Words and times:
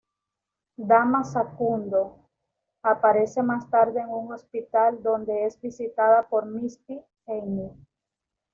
Dama 0.77 1.23
Zancudo 1.23 2.17
aparece 2.83 3.43
más 3.43 3.69
tarde 3.69 3.99
en 3.99 4.09
un 4.09 4.33
hospital 4.33 5.03
donde 5.03 5.45
es 5.45 5.61
visitada 5.61 6.27
por 6.27 6.43
Misty 6.47 6.99
Knight. 7.27 7.77